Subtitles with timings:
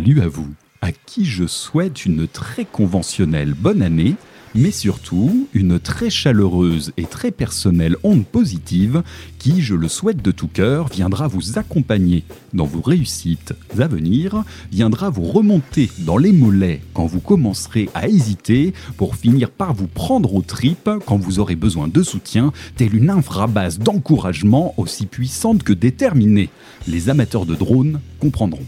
[0.00, 0.48] Salut à vous,
[0.80, 4.14] à qui je souhaite une très conventionnelle bonne année,
[4.54, 9.02] mais surtout une très chaleureuse et très personnelle onde positive
[9.38, 12.24] qui, je le souhaite de tout cœur, viendra vous accompagner
[12.54, 18.08] dans vos réussites à venir, viendra vous remonter dans les mollets quand vous commencerez à
[18.08, 22.94] hésiter pour finir par vous prendre aux tripes quand vous aurez besoin de soutien, telle
[22.94, 26.48] une infrabase d'encouragement aussi puissante que déterminée.
[26.88, 28.64] Les amateurs de drones comprendront.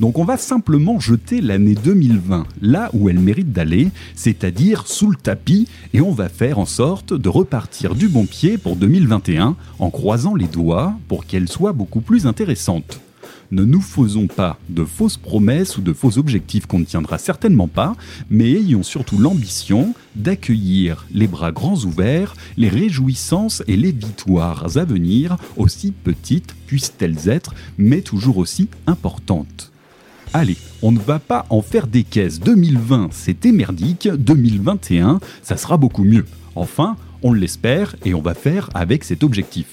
[0.00, 5.16] Donc on va simplement jeter l'année 2020 là où elle mérite d'aller, c'est-à-dire sous le
[5.16, 9.90] tapis, et on va faire en sorte de repartir du bon pied pour 2021 en
[9.90, 12.98] croisant les doigts pour qu'elle soit beaucoup plus intéressante.
[13.50, 17.68] Ne nous faisons pas de fausses promesses ou de faux objectifs qu'on ne tiendra certainement
[17.68, 17.94] pas,
[18.30, 24.84] mais ayons surtout l'ambition d'accueillir les bras grands ouverts les réjouissances et les victoires à
[24.84, 29.69] venir, aussi petites puissent-elles être, mais toujours aussi importantes.
[30.32, 32.38] Allez, on ne va pas en faire des caisses.
[32.38, 34.08] 2020, c'était merdique.
[34.08, 36.24] 2021, ça sera beaucoup mieux.
[36.54, 39.66] Enfin, on l'espère et on va faire avec cet objectif.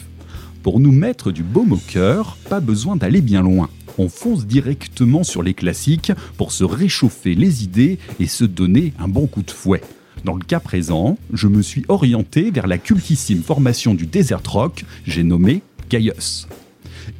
[0.64, 3.70] Pour nous mettre du baume au cœur, pas besoin d'aller bien loin.
[4.00, 9.08] On fonce directement sur les classiques pour se réchauffer les idées et se donner un
[9.08, 9.84] bon coup de fouet.
[10.26, 14.86] Dans le cas présent, je me suis orienté vers la cultissime formation du Desert Rock,
[15.06, 16.48] j'ai nommé Caius.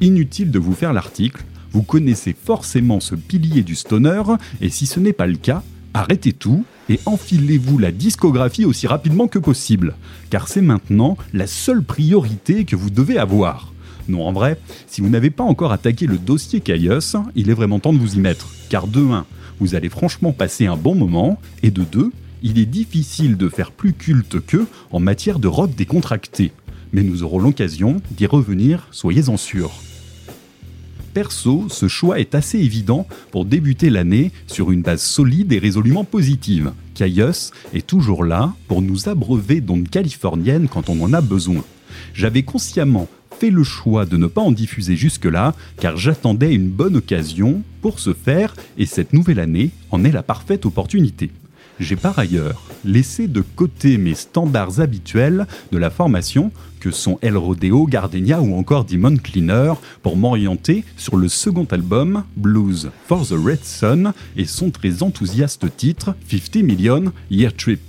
[0.00, 4.22] Inutile de vous faire l'article, vous connaissez forcément ce pilier du stoner,
[4.60, 5.62] et si ce n'est pas le cas,
[5.94, 9.94] arrêtez tout et enfilez-vous la discographie aussi rapidement que possible,
[10.30, 13.72] car c'est maintenant la seule priorité que vous devez avoir.
[14.08, 17.78] Non, en vrai, si vous n'avez pas encore attaqué le dossier Caius, il est vraiment
[17.78, 19.26] temps de vous y mettre, car de 1,
[19.60, 22.10] vous allez franchement passer un bon moment, et de 2,
[22.42, 26.52] il est difficile de faire plus culte qu'eux en matière de rock décontracté.
[26.92, 29.72] Mais nous aurons l'occasion d'y revenir, soyez-en sûrs.
[31.12, 36.04] Perso, ce choix est assez évident pour débuter l'année sur une base solide et résolument
[36.04, 36.72] positive.
[36.94, 41.64] Caius est toujours là pour nous abreuver d'ondes californiennes quand on en a besoin.
[42.14, 43.08] J'avais consciemment
[43.38, 48.00] fait le choix de ne pas en diffuser jusque-là, car j'attendais une bonne occasion pour
[48.00, 51.30] ce faire, et cette nouvelle année en est la parfaite opportunité.
[51.78, 57.36] J'ai par ailleurs laissé de côté mes standards habituels de la formation, que sont El
[57.36, 63.32] Rodeo, Gardenia ou encore Demon Cleaner, pour m'orienter sur le second album, Blues for the
[63.32, 67.80] Red Sun, et son très enthousiaste titre, 50 Million Year Trip.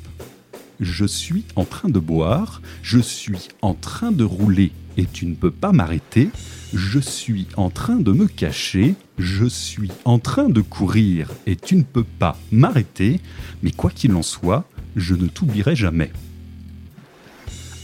[0.79, 5.35] Je suis en train de boire, je suis en train de rouler et tu ne
[5.35, 6.29] peux pas m'arrêter,
[6.73, 11.75] je suis en train de me cacher, je suis en train de courir et tu
[11.75, 13.19] ne peux pas m'arrêter,
[13.61, 16.11] mais quoi qu'il en soit, je ne t'oublierai jamais.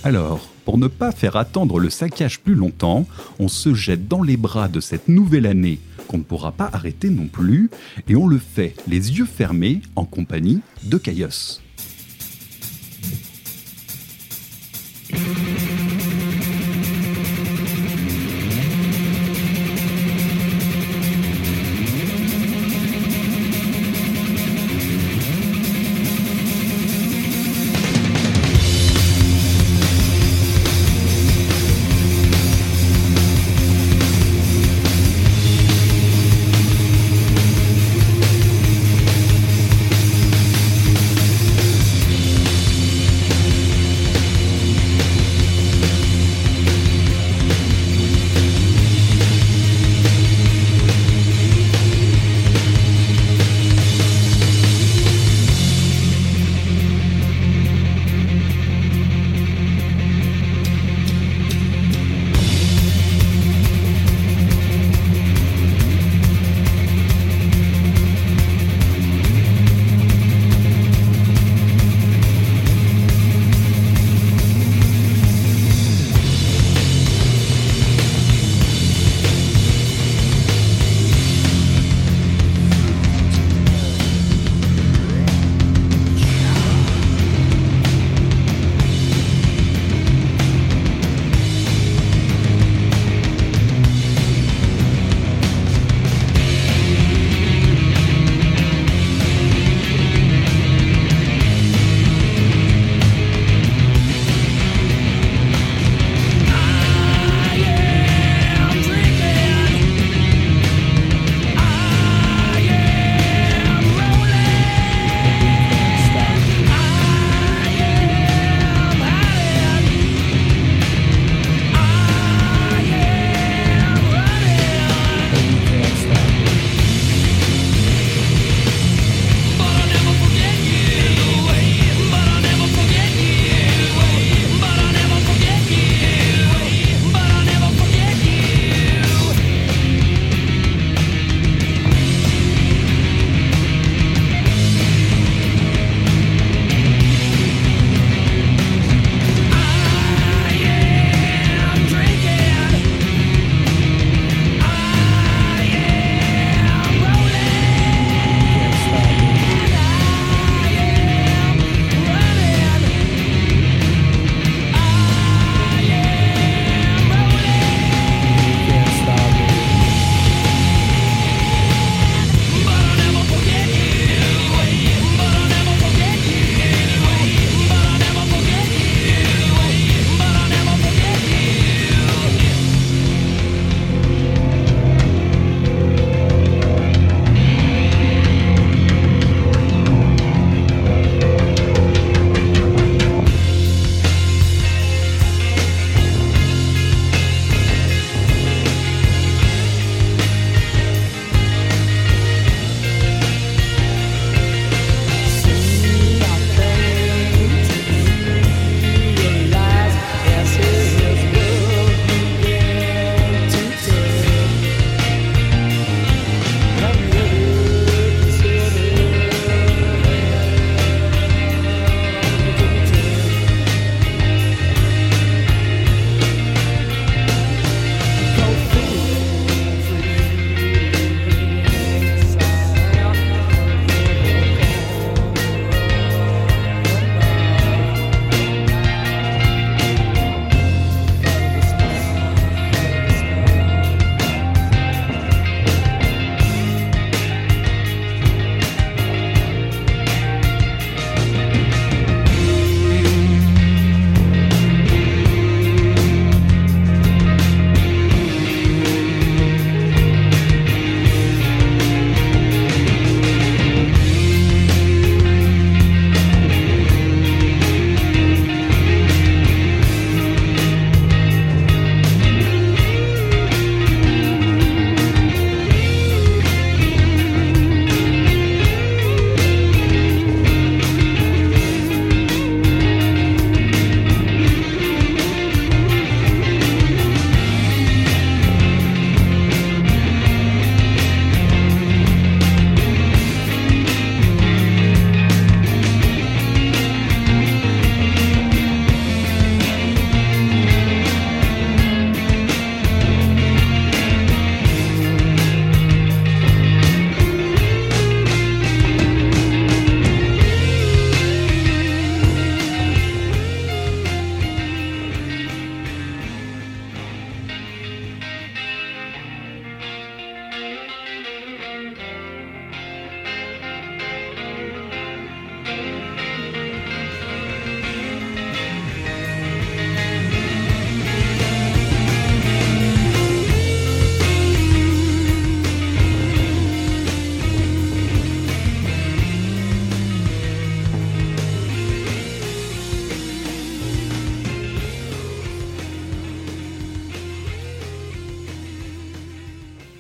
[0.04, 3.06] Alors, pour ne pas faire attendre le saccage plus longtemps,
[3.40, 7.10] on se jette dans les bras de cette nouvelle année qu'on ne pourra pas arrêter
[7.10, 7.70] non plus,
[8.08, 11.62] et on le fait les yeux fermés en compagnie de Caius.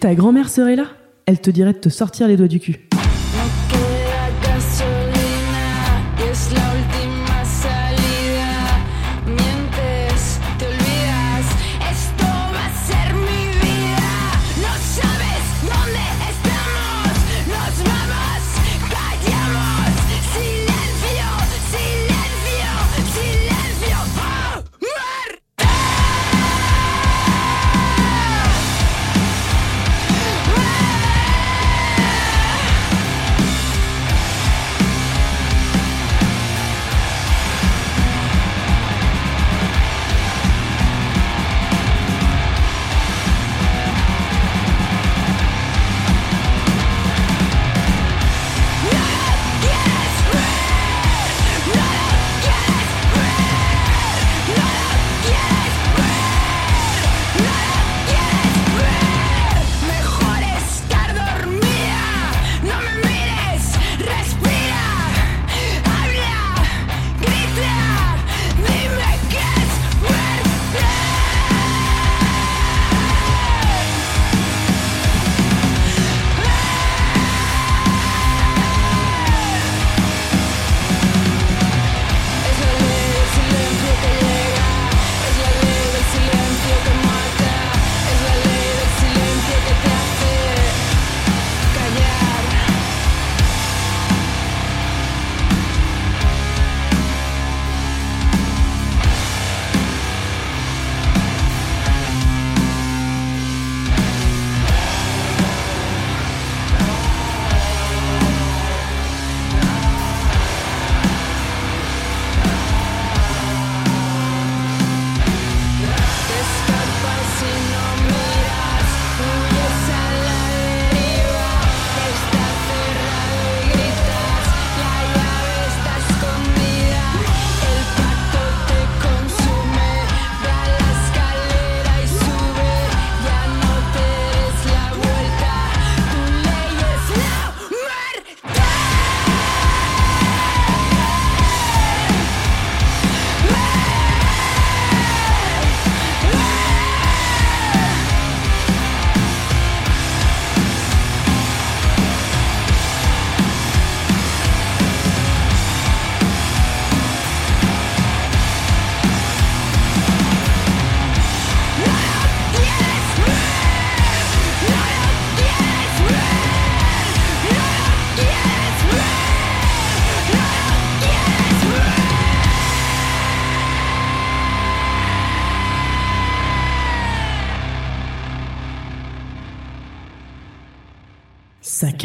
[0.06, 0.86] Ta grand-mère serait là?
[1.26, 2.88] Elle te dirait de te sortir les doigts du cul.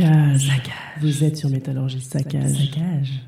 [0.00, 0.72] Saccage.
[1.02, 2.56] Vous êtes sur Métallurgie Saccage.
[2.56, 3.20] Saccage.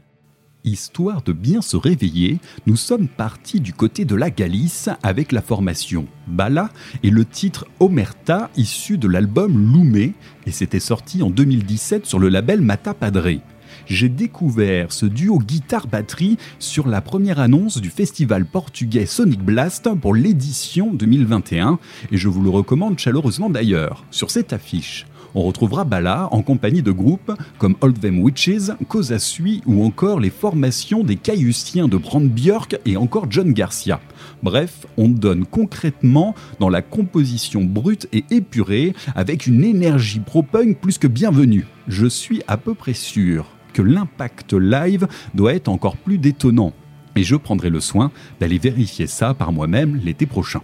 [0.65, 5.43] Histoire de bien se réveiller, nous sommes partis du côté de la Galice avec la
[5.43, 6.71] formation Bala
[7.03, 10.15] et le titre Omerta issu de l'album Loumé
[10.47, 13.41] et c'était sorti en 2017 sur le label Mata Padre.
[13.87, 20.15] J'ai découvert ce duo guitare-batterie sur la première annonce du festival portugais Sonic Blast pour
[20.15, 21.79] l'édition 2021
[22.11, 24.07] et je vous le recommande chaleureusement d'ailleurs.
[24.11, 28.71] Sur cette affiche, on retrouvera Bala en compagnie de groupes comme Old Them Witches,
[29.19, 34.01] Sui ou encore les formations des Caillusiens de Brandbjörk et encore John Garcia.
[34.43, 40.99] Bref, on donne concrètement dans la composition brute et épurée avec une énergie pro-punk plus
[40.99, 41.67] que bienvenue.
[41.89, 46.73] Je suis à peu près sûr que l'impact live doit être encore plus détonnant.
[47.17, 48.11] Et je prendrai le soin
[48.41, 50.61] d'aller vérifier ça par moi-même l'été prochain.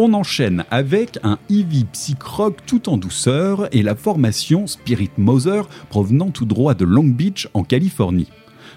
[0.00, 5.68] On enchaîne avec un heavy psych rock tout en douceur et la formation Spirit Mother
[5.88, 8.30] provenant tout droit de Long Beach en Californie.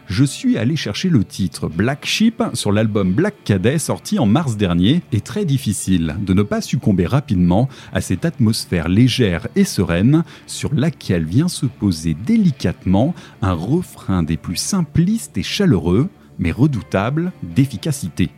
[0.08, 4.58] Je suis allé chercher le titre Black Sheep sur l'album Black Cadet sorti en mars
[4.58, 10.24] dernier et très difficile de ne pas succomber rapidement à cette atmosphère légère et sereine
[10.48, 13.14] sur laquelle vient se poser délicatement
[13.44, 16.10] un refrain des plus simplistes et chaleureux
[16.40, 18.32] mais redoutable d'efficacité.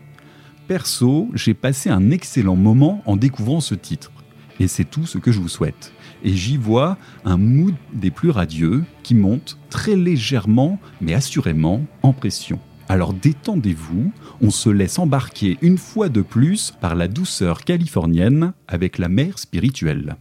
[0.67, 4.11] Perso, j'ai passé un excellent moment en découvrant ce titre.
[4.59, 5.93] Et c'est tout ce que je vous souhaite.
[6.23, 12.13] Et j'y vois un mood des plus radieux qui monte très légèrement, mais assurément, en
[12.13, 12.59] pression.
[12.87, 18.97] Alors détendez-vous, on se laisse embarquer une fois de plus par la douceur californienne avec
[18.97, 20.15] la mer spirituelle.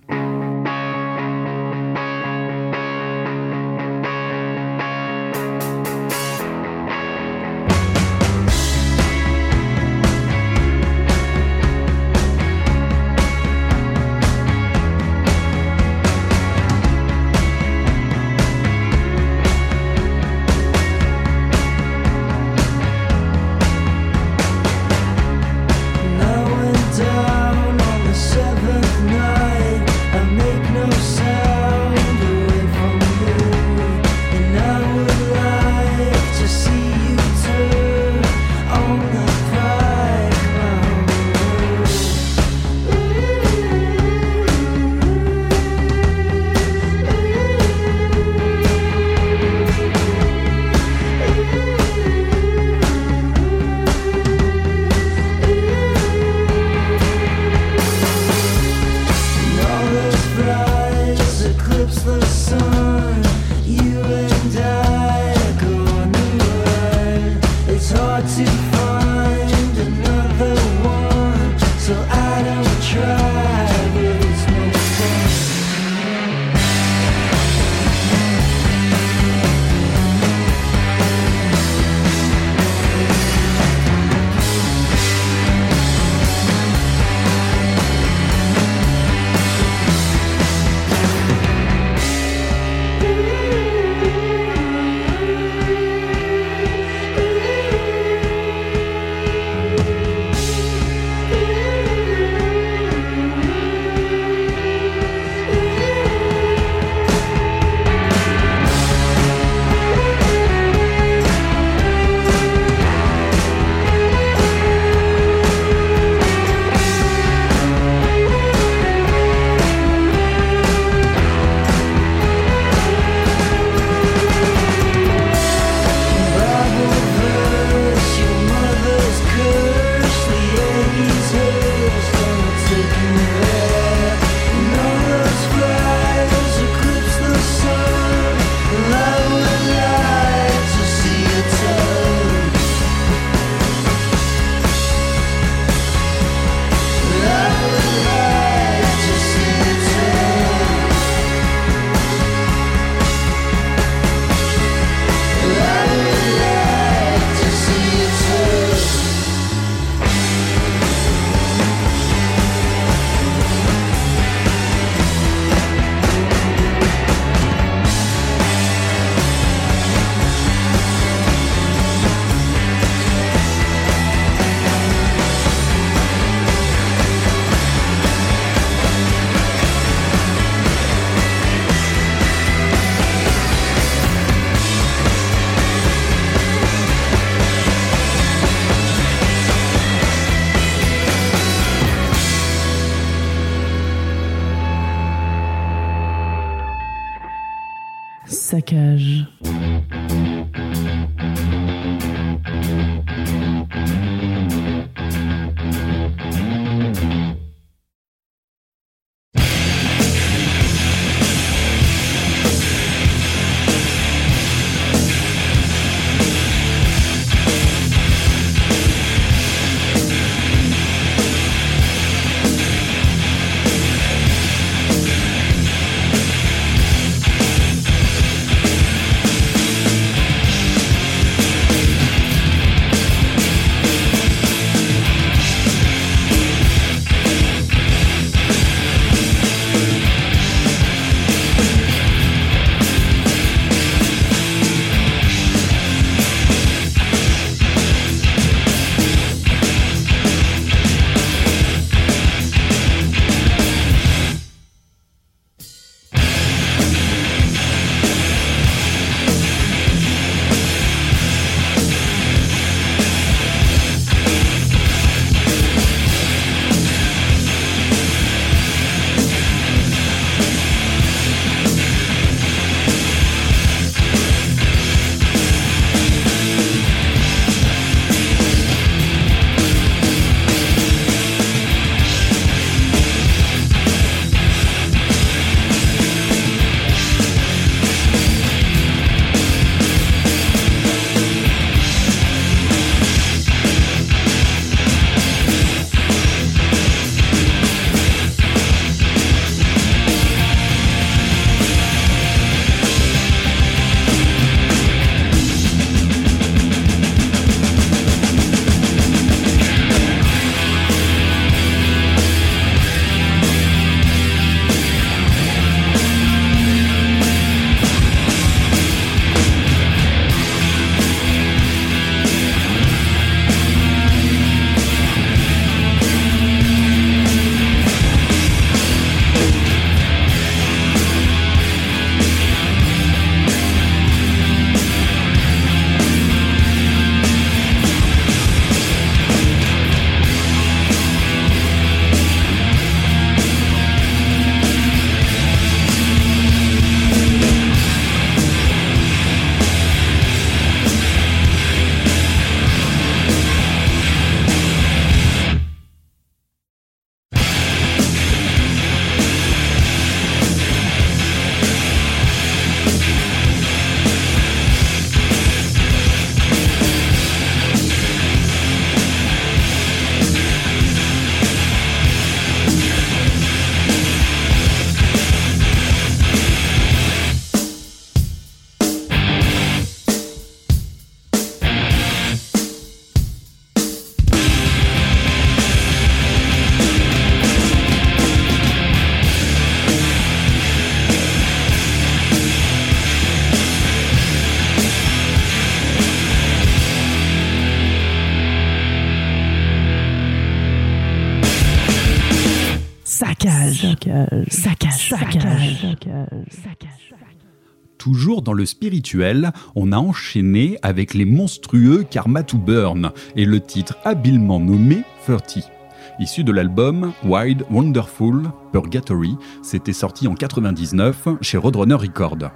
[407.99, 413.61] Toujours dans le spirituel, on a enchaîné avec les monstrueux Karma to Burn et le
[413.61, 415.71] titre habilement nommé 30.
[416.19, 422.51] Issu de l'album Wide Wonderful Purgatory, c'était sorti en 99 chez Roadrunner Records.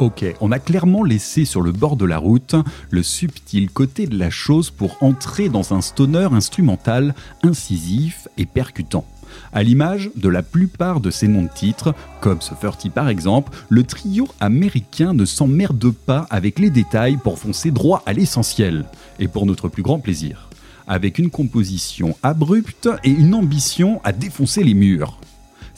[0.00, 2.54] Ok, on a clairement laissé sur le bord de la route
[2.90, 9.04] le subtil côté de la chose pour entrer dans un stoner instrumental incisif et percutant.
[9.52, 13.52] À l'image de la plupart de ces noms de titres, comme ce 30 par exemple,
[13.68, 18.84] le trio américain ne s'emmerde pas avec les détails pour foncer droit à l'essentiel,
[19.18, 20.48] et pour notre plus grand plaisir,
[20.86, 25.18] avec une composition abrupte et une ambition à défoncer les murs.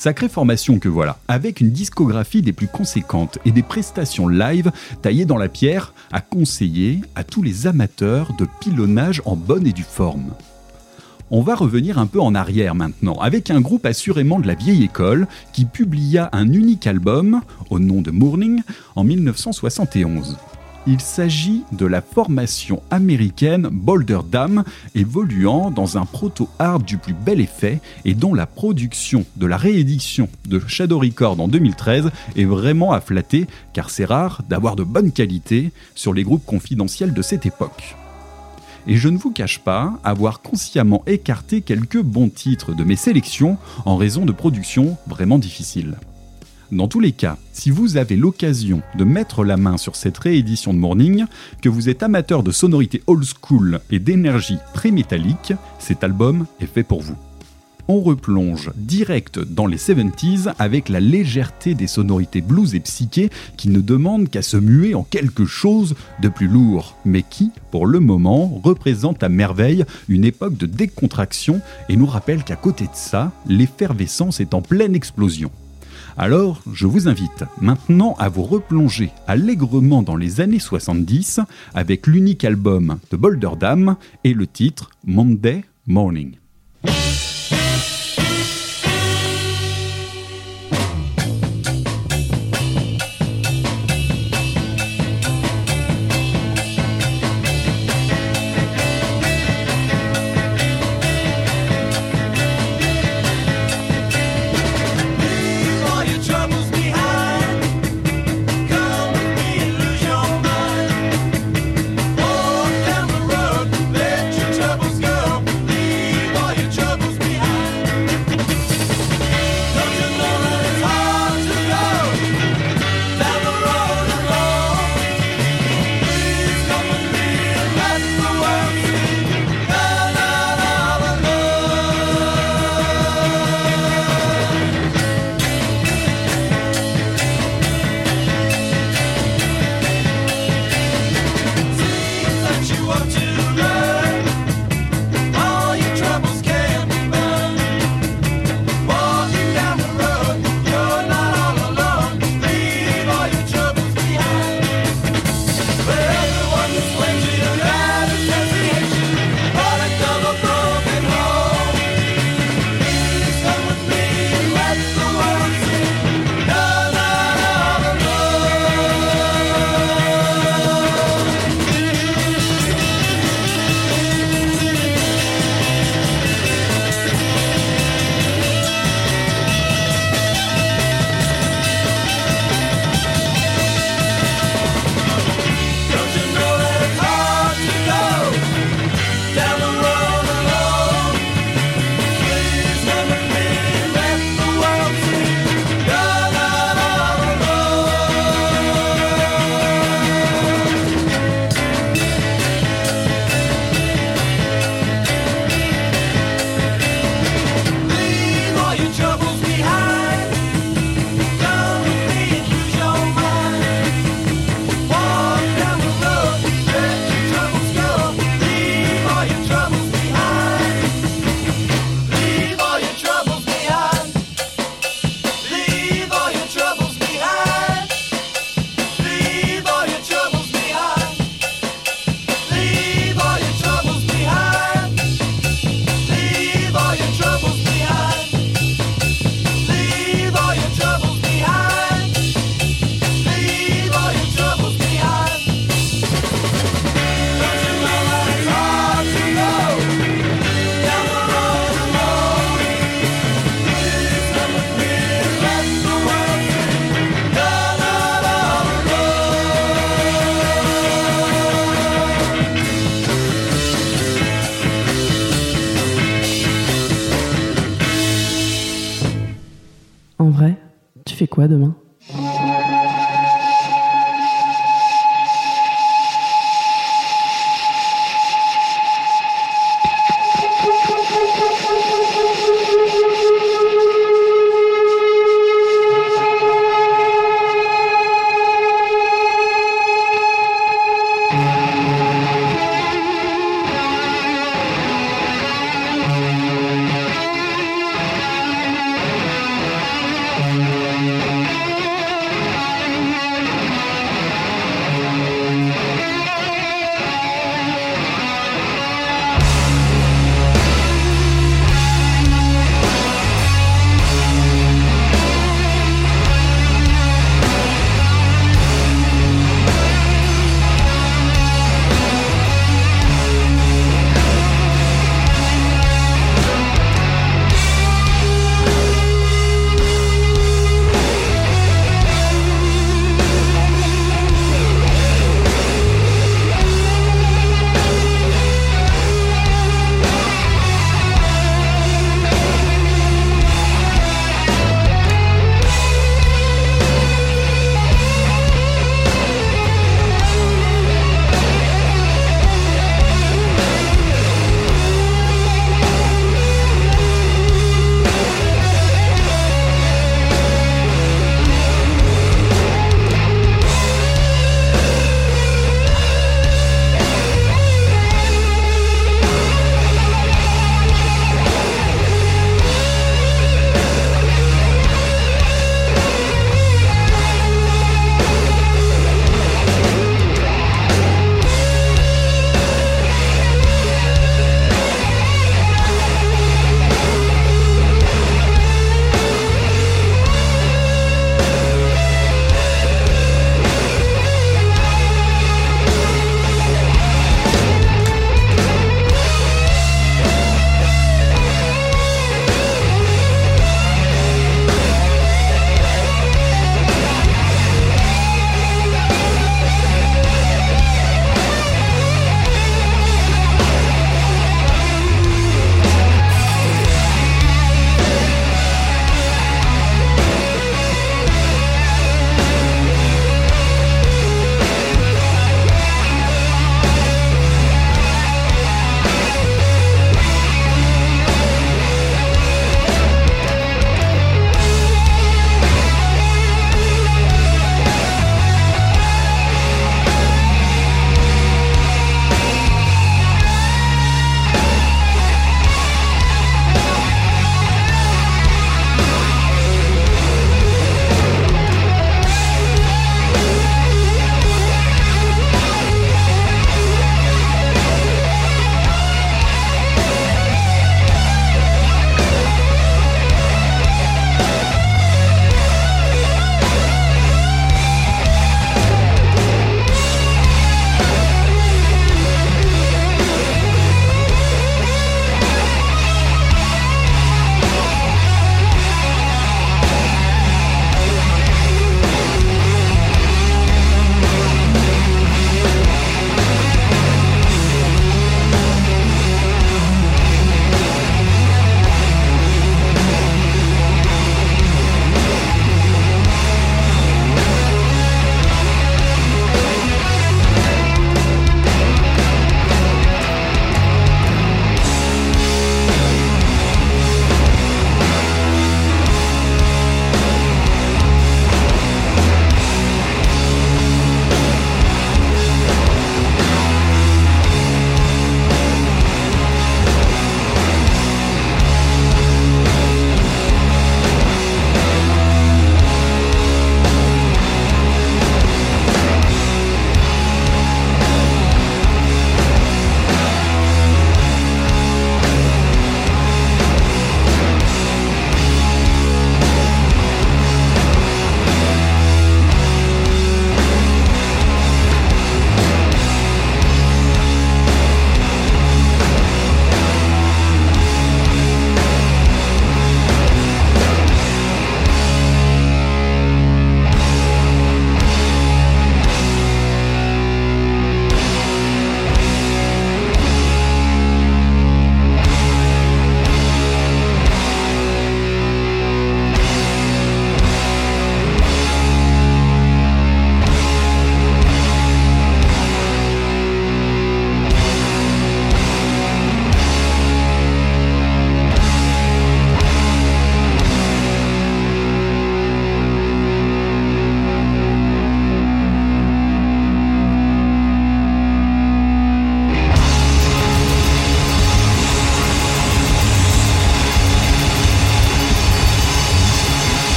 [0.00, 5.26] Sacrée formation que voilà, avec une discographie des plus conséquentes et des prestations live taillées
[5.26, 9.82] dans la pierre à conseiller à tous les amateurs de pilonnage en bonne et due
[9.82, 10.32] forme.
[11.32, 14.82] On va revenir un peu en arrière maintenant, avec un groupe assurément de la vieille
[14.82, 17.40] école qui publia un unique album,
[17.70, 18.62] au nom de Morning,
[18.96, 20.36] en 1971.
[20.88, 24.64] Il s'agit de la formation américaine Boulder Dam,
[24.96, 30.28] évoluant dans un proto-art du plus bel effet et dont la production de la réédition
[30.48, 35.12] de Shadow Record en 2013 est vraiment à flatter, car c'est rare d'avoir de bonne
[35.12, 37.94] qualité sur les groupes confidentiels de cette époque
[38.90, 43.56] et je ne vous cache pas avoir consciemment écarté quelques bons titres de mes sélections
[43.84, 45.96] en raison de productions vraiment difficiles.
[46.72, 50.74] Dans tous les cas, si vous avez l'occasion de mettre la main sur cette réédition
[50.74, 51.26] de Morning,
[51.62, 56.84] que vous êtes amateur de sonorités old school et d'énergie pré-métallique, cet album est fait
[56.84, 57.16] pour vous
[57.90, 63.68] on replonge direct dans les 70s avec la légèreté des sonorités blues et psyché qui
[63.68, 67.98] ne demandent qu'à se muer en quelque chose de plus lourd, mais qui, pour le
[67.98, 73.32] moment, représente à merveille une époque de décontraction et nous rappelle qu'à côté de ça,
[73.48, 75.50] l'effervescence est en pleine explosion.
[76.16, 81.40] Alors, je vous invite maintenant à vous replonger allègrement dans les années 70
[81.74, 86.36] avec l'unique album de Boulder Dam et le titre Monday Morning.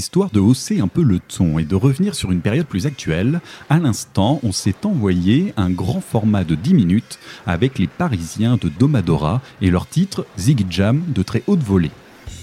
[0.00, 3.42] Histoire de hausser un peu le ton et de revenir sur une période plus actuelle,
[3.68, 8.70] à l'instant, on s'est envoyé un grand format de 10 minutes avec les Parisiens de
[8.70, 11.90] Domadora et leur titre Ziggy Jam de très haute volée.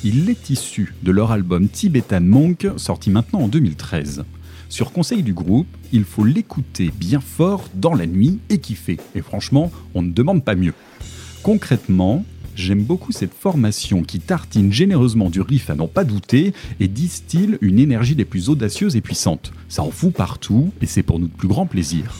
[0.03, 4.23] Il est issu de leur album Tibetan Monk sorti maintenant en 2013.
[4.69, 8.97] Sur conseil du groupe, il faut l'écouter bien fort dans la nuit et kiffer.
[9.15, 10.75] Et franchement, on ne demande pas mieux.
[11.41, 12.23] Concrètement,
[12.57, 17.59] J'aime beaucoup cette formation qui tartine généreusement du riff à n'en pas douter et distille
[17.61, 19.53] une énergie des plus audacieuses et puissantes.
[19.69, 22.15] Ça en fout partout et c'est pour notre plus grand plaisir.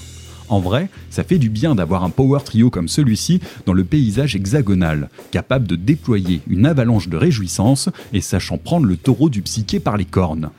[0.48, 4.36] En vrai, ça fait du bien d'avoir un power trio comme celui-ci dans le paysage
[4.36, 9.80] hexagonal, capable de déployer une avalanche de réjouissance et sachant prendre le taureau du psyché
[9.80, 10.52] par les cornes.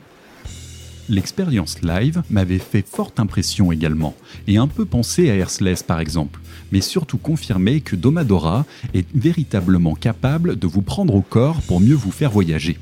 [1.07, 4.13] L'expérience live m'avait fait forte impression également,
[4.45, 6.39] et un peu pensé à Earthless par exemple,
[6.71, 11.95] mais surtout confirmé que Domadora est véritablement capable de vous prendre au corps pour mieux
[11.95, 12.77] vous faire voyager.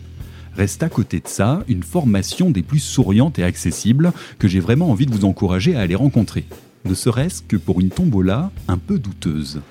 [0.55, 4.89] Reste à côté de ça une formation des plus souriantes et accessibles que j'ai vraiment
[4.89, 6.45] envie de vous encourager à aller rencontrer,
[6.85, 9.61] ne serait-ce que pour une tombola un peu douteuse.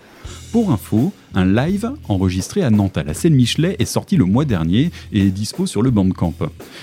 [0.52, 4.44] Pour info, un live enregistré à Nantes à la scène Michelet est sorti le mois
[4.44, 6.34] dernier et est dispo sur le Bandcamp,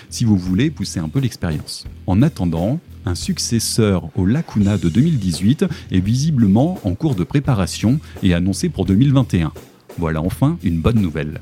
[0.09, 1.85] si vous voulez pousser un peu l'expérience.
[2.05, 8.33] En attendant, un successeur au Lacuna de 2018 est visiblement en cours de préparation et
[8.33, 9.51] annoncé pour 2021.
[9.97, 11.41] Voilà enfin une bonne nouvelle.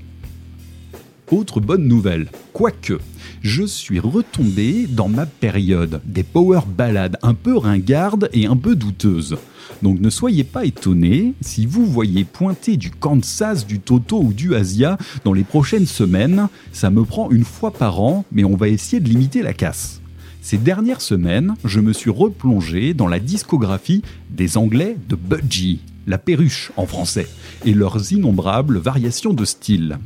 [1.32, 3.00] Autre bonne nouvelle, quoique,
[3.42, 8.76] je suis retombé dans ma période des power ballades un peu ringardes et un peu
[8.76, 9.38] douteuses.
[9.82, 14.56] Donc ne soyez pas étonnés si vous voyez pointer du Kansas, du Toto ou du
[14.56, 16.50] Asia dans les prochaines semaines.
[16.74, 20.01] Ça me prend une fois par an, mais on va essayer de limiter la casse.
[20.44, 26.18] Ces dernières semaines, je me suis replongé dans la discographie des Anglais de Budgie, la
[26.18, 27.28] perruche en français,
[27.64, 30.00] et leurs innombrables variations de style.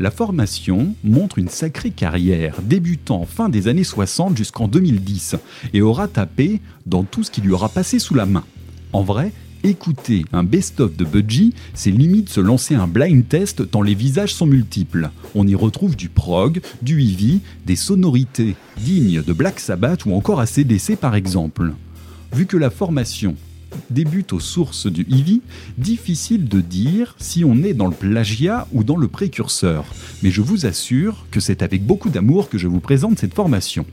[0.00, 5.36] La formation montre une sacrée carrière, débutant fin des années 60 jusqu'en 2010,
[5.72, 8.44] et aura tapé dans tout ce qui lui aura passé sous la main.
[8.92, 9.30] En vrai,
[9.64, 14.34] écouter un best-of de Budgie, c'est limite se lancer un blind test tant les visages
[14.34, 15.10] sont multiples.
[15.34, 20.40] On y retrouve du prog, du heavy, des sonorités dignes de Black Sabbath ou encore
[20.40, 21.72] ACDC par exemple.
[22.32, 23.34] Vu que la formation
[23.90, 25.42] débute aux sources du heavy,
[25.78, 29.84] difficile de dire si on est dans le plagiat ou dans le précurseur,
[30.22, 33.86] mais je vous assure que c'est avec beaucoup d'amour que je vous présente cette formation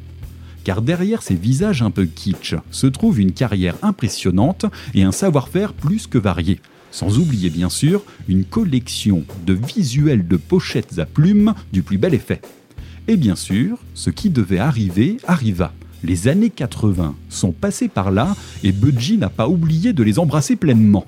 [0.67, 5.71] car derrière ces visages un peu kitsch se trouve une carrière impressionnante et un savoir-faire
[5.71, 6.59] plus que varié.
[6.91, 12.13] Sans oublier bien sûr une collection de visuels de pochettes à plumes du plus bel
[12.13, 12.41] effet.
[13.07, 15.71] Et bien sûr, ce qui devait arriver arriva.
[16.03, 20.57] Les années 80 sont passées par là et Budgie n'a pas oublié de les embrasser
[20.57, 21.05] pleinement.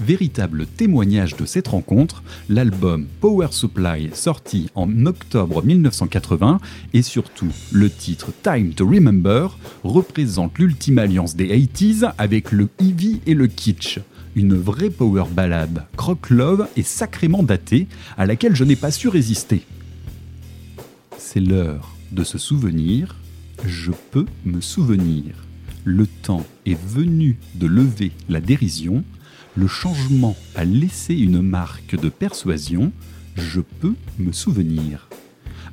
[0.00, 6.58] Véritable témoignage de cette rencontre, l'album Power Supply sorti en octobre 1980
[6.94, 13.20] et surtout le titre Time to Remember représente l'ultime alliance des 80s avec le heavy
[13.26, 13.98] et le kitsch.
[14.36, 17.86] Une vraie power ballade, croque love et sacrément datée
[18.16, 19.62] à laquelle je n'ai pas su résister.
[21.18, 23.16] C'est l'heure de se souvenir,
[23.66, 25.34] je peux me souvenir.
[25.84, 29.04] Le temps est venu de lever la dérision,
[29.60, 32.92] le changement a laissé une marque de persuasion,
[33.36, 35.10] je peux me souvenir.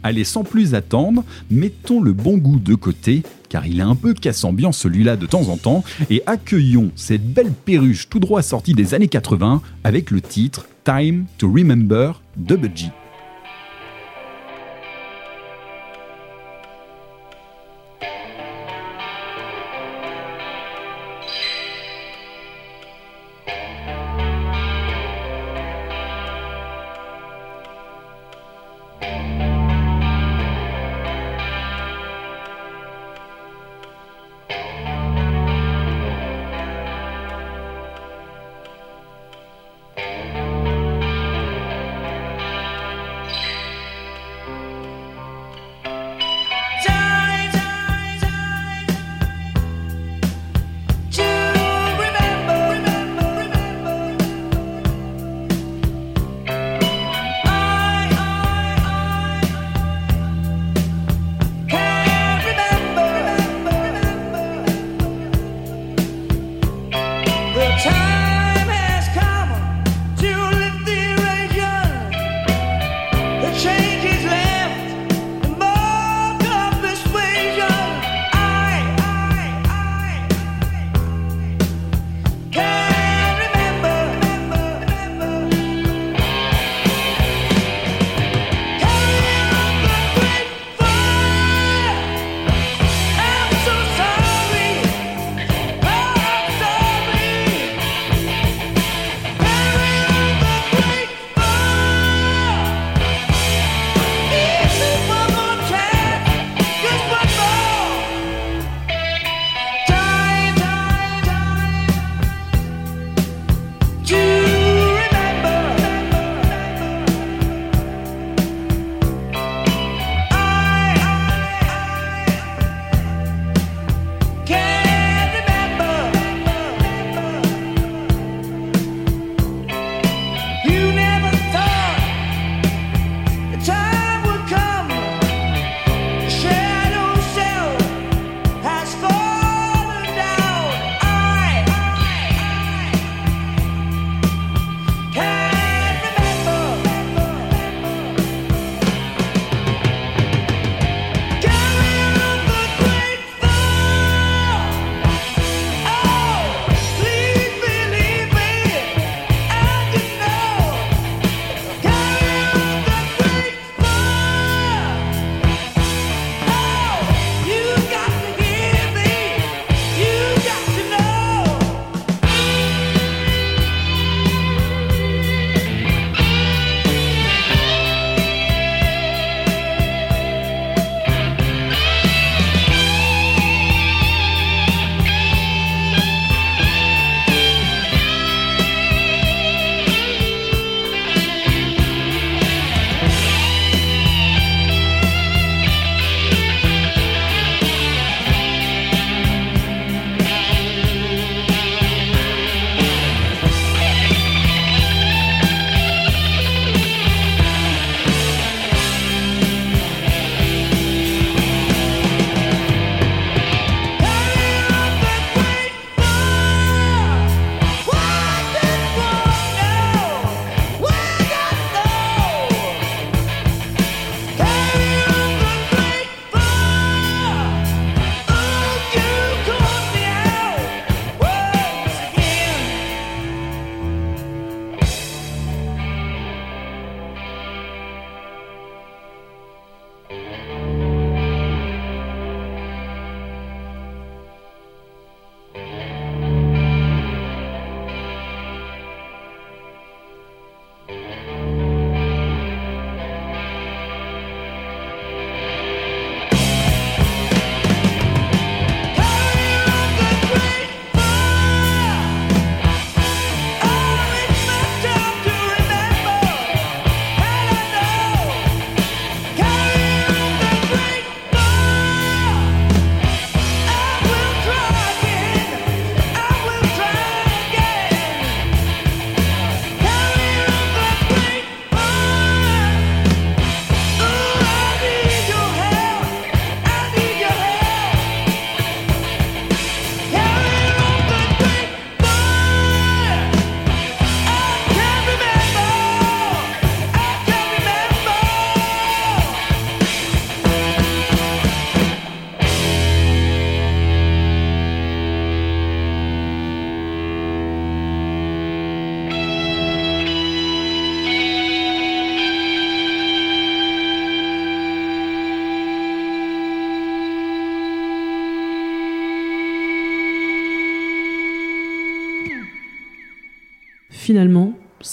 [0.03, 4.13] Allez, sans plus attendre, mettons le bon goût de côté, car il est un peu
[4.13, 8.93] casse-ambiance celui-là de temps en temps, et accueillons cette belle perruche tout droit sortie des
[8.93, 12.91] années 80 avec le titre Time to Remember de Budgie.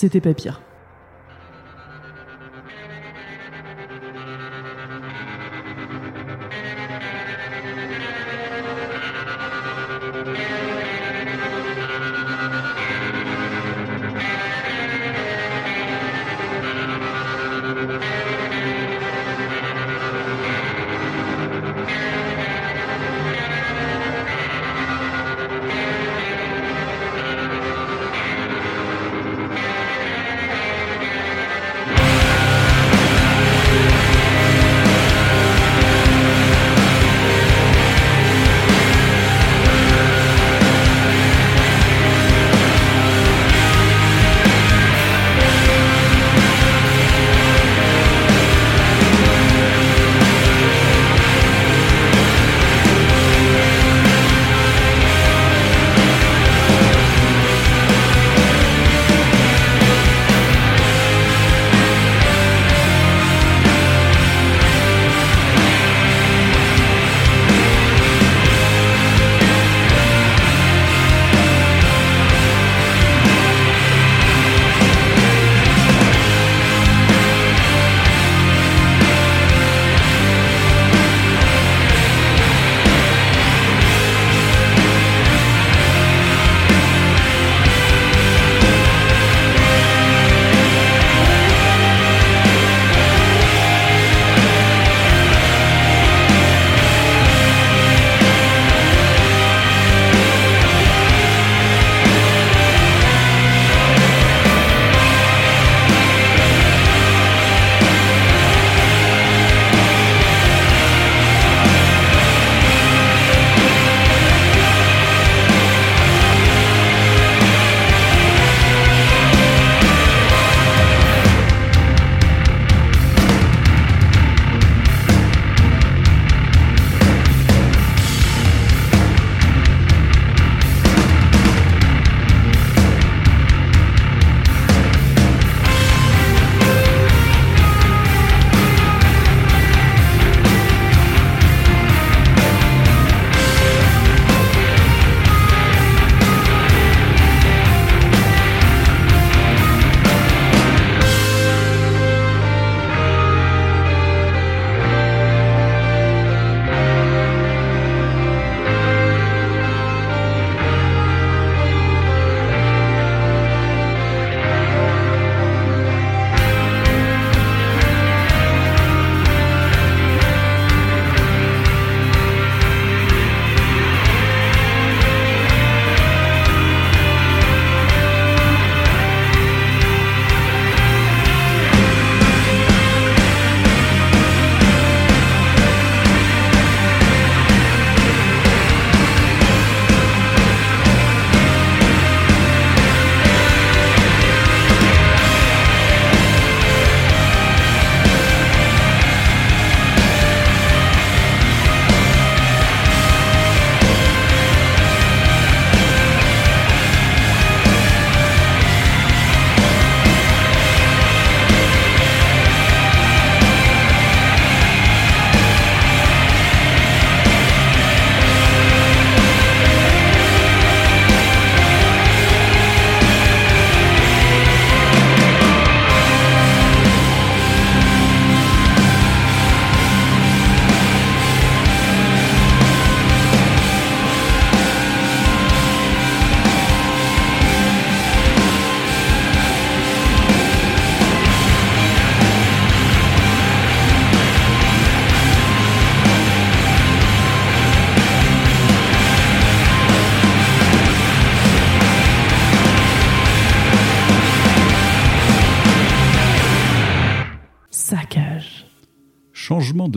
[0.05, 0.61] C'était pas pire.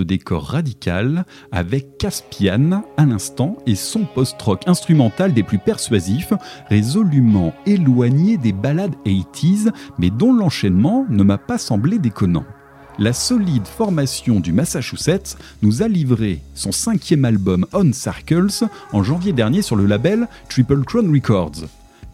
[0.07, 6.33] Décor radical avec Caspian à l'instant et son post-rock instrumental des plus persuasifs,
[6.69, 12.45] résolument éloigné des ballades 80s, mais dont l'enchaînement ne m'a pas semblé déconnant.
[12.99, 19.33] La solide formation du Massachusetts nous a livré son cinquième album On Circles en janvier
[19.33, 21.67] dernier sur le label Triple Crown Records.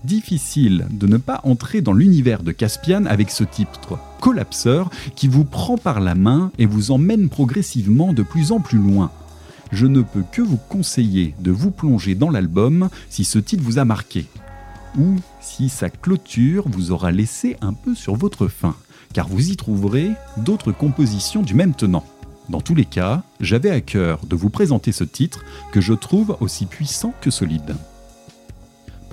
[0.04, 5.46] Difficile de ne pas entrer dans l'univers de Caspian avec ce titre collapseur qui vous
[5.46, 9.12] prend par la main et vous emmène progressivement de plus en plus loin.
[9.72, 13.80] Je ne peux que vous conseiller de vous plonger dans l'album si ce titre vous
[13.80, 14.26] a marqué.
[14.98, 18.76] ou si sa clôture vous aura laissé un peu sur votre faim,
[19.14, 22.06] car vous y trouverez d'autres compositions du même tenant.
[22.50, 26.38] Dans tous les cas, j'avais à cœur de vous présenter ce titre que je trouve
[26.42, 27.76] aussi puissant que solide.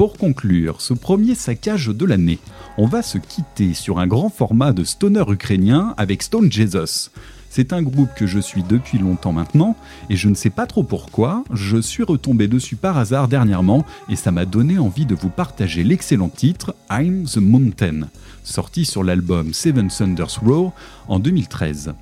[0.00, 2.38] Pour conclure ce premier saccage de l'année,
[2.78, 7.10] on va se quitter sur un grand format de stoner ukrainien avec Stone Jesus.
[7.50, 9.76] C'est un groupe que je suis depuis longtemps maintenant,
[10.08, 14.16] et je ne sais pas trop pourquoi, je suis retombé dessus par hasard dernièrement, et
[14.16, 18.08] ça m'a donné envie de vous partager l'excellent titre I'm the Mountain,
[18.42, 20.72] sorti sur l'album Seven Thunders Roar
[21.08, 21.92] en 2013.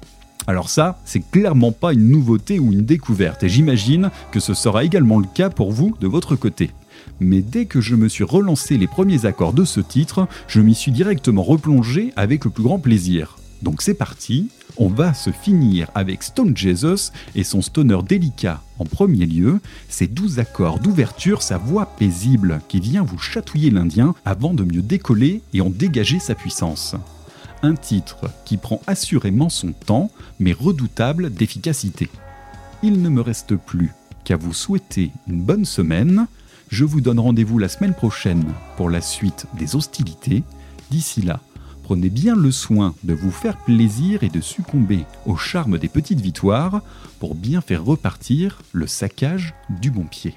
[0.47, 4.85] Alors ça, c'est clairement pas une nouveauté ou une découverte, et j'imagine que ce sera
[4.85, 6.71] également le cas pour vous de votre côté
[7.21, 10.75] mais dès que je me suis relancé les premiers accords de ce titre, je m'y
[10.75, 13.39] suis directement replongé avec le plus grand plaisir.
[13.63, 18.85] Donc c'est parti, on va se finir avec Stone Jesus et son stoner délicat en
[18.85, 24.55] premier lieu, ses douze accords d'ouverture, sa voix paisible qui vient vous chatouiller l'Indien avant
[24.55, 26.95] de mieux décoller et en dégager sa puissance.
[27.63, 32.09] Un titre qui prend assurément son temps, mais redoutable d'efficacité.
[32.85, 33.93] Il ne me reste plus
[34.23, 36.29] qu'à vous souhaiter une bonne semaine,
[36.69, 38.45] je vous donne rendez-vous la semaine prochaine
[38.77, 40.43] pour la suite des hostilités.
[40.91, 41.41] D'ici là,
[41.83, 46.21] prenez bien le soin de vous faire plaisir et de succomber au charme des petites
[46.21, 46.83] victoires
[47.21, 50.35] pour bien faire repartir le saccage du bon pied.